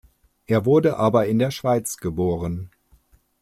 Er 0.47 0.65
wurde 0.65 0.97
aber 0.97 1.27
in 1.27 1.37
der 1.37 1.51
Schweiz 1.51 1.97
geboren. 1.97 2.71